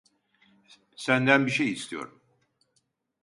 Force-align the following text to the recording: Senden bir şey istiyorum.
Senden 0.95 1.45
bir 1.45 1.51
şey 1.51 1.71
istiyorum. 1.71 2.21